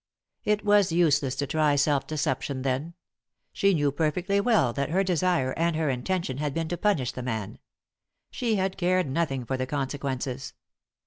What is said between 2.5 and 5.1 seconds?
then; she knew perfectly well that her